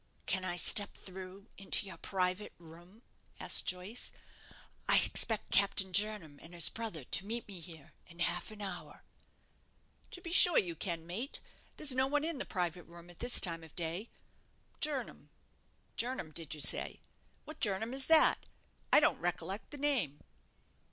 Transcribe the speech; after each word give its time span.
"Can 0.25 0.43
I 0.43 0.55
step 0.55 0.95
through 0.97 1.45
into 1.59 1.85
your 1.85 1.99
private 1.99 2.53
room?" 2.57 3.03
asked 3.39 3.67
Joyce; 3.67 4.11
"I 4.89 4.97
expect 4.97 5.51
Captain 5.51 5.93
Jernam 5.93 6.39
and 6.41 6.55
his 6.55 6.69
brother 6.69 7.03
to 7.03 7.25
meet 7.27 7.47
me 7.47 7.59
here 7.59 7.93
in 8.07 8.17
half 8.17 8.49
an 8.49 8.63
hour." 8.63 9.03
"To 10.09 10.19
be 10.19 10.31
sure 10.31 10.57
you 10.57 10.73
can, 10.75 11.05
mate. 11.05 11.39
There's 11.77 11.93
no 11.93 12.07
one 12.07 12.23
in 12.23 12.39
the 12.39 12.45
private 12.45 12.85
room 12.85 13.11
at 13.11 13.19
this 13.19 13.39
time 13.39 13.63
of 13.63 13.75
day. 13.75 14.09
Jernam 14.79 15.29
Jernam, 15.95 16.31
did 16.33 16.55
you 16.55 16.61
say? 16.61 16.99
What 17.45 17.59
Jernam 17.59 17.93
is 17.93 18.07
that? 18.07 18.47
I 18.91 19.01
don't 19.01 19.19
recollect 19.19 19.69
the 19.69 19.77
name." 19.77 20.21